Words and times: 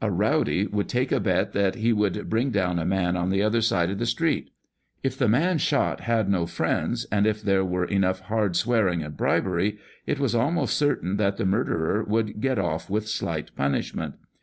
A 0.00 0.10
rowdy 0.10 0.66
would 0.66 0.88
take 0.88 1.12
a 1.12 1.20
bet 1.20 1.52
that 1.52 1.74
he 1.74 1.92
would 1.92 2.30
bring 2.30 2.48
down 2.50 2.78
a 2.78 2.86
man 2.86 3.18
on 3.18 3.28
the 3.28 3.42
other 3.42 3.60
side 3.60 3.90
of 3.90 3.98
the 3.98 4.06
street. 4.06 4.48
If 5.02 5.18
the 5.18 5.28
man 5.28 5.58
shot 5.58 6.00
had 6.00 6.26
no 6.26 6.46
friends, 6.46 7.04
and 7.12 7.26
if 7.26 7.42
there 7.42 7.66
were 7.66 7.84
enough 7.84 8.20
hard 8.20 8.56
swearing 8.56 9.02
and 9.02 9.14
bribery, 9.14 9.76
it 10.06 10.18
was 10.18 10.34
almost 10.34 10.78
certain 10.78 11.18
that 11.18 11.36
the 11.36 11.44
murderer 11.44 12.02
would 12.02 12.40
get 12.40 12.58
off 12.58 12.88
with 12.88 13.06
slight 13.06 13.54
punishment. 13.56 14.14